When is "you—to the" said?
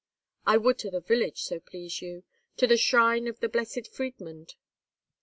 2.01-2.75